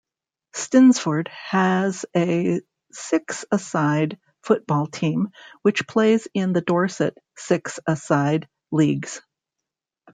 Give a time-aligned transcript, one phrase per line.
[0.55, 2.59] Stinsford has a
[2.91, 5.29] six-a-side football team
[5.61, 9.21] which plays in the Dorset six-a-side leagues.